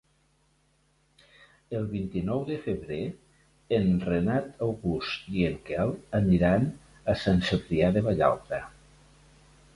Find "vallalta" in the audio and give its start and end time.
8.11-8.65